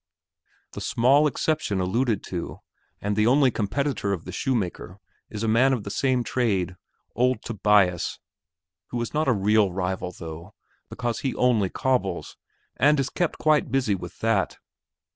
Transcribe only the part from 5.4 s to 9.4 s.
a man of the same trade, old Tobias, who is not a